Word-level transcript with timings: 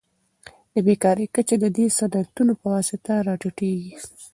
د 0.73 0.75
بیکارۍ 0.85 1.27
کچه 1.35 1.55
د 1.63 1.65
دې 1.75 1.85
صنعتونو 1.97 2.53
په 2.61 2.65
واسطه 2.75 3.11
راټیټیږي. 3.27 3.93